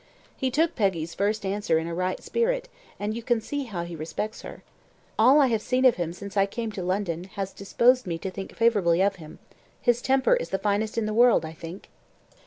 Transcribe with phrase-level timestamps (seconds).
[0.35, 2.67] He took Peggy's first answer in a right spirit,
[2.99, 4.63] and you can see how he respects her.
[5.19, 8.31] All I have seen of him since I came to London, has disposed me to
[8.31, 9.37] think favourably of him.
[9.79, 11.87] His temper is the finest in the world, I think."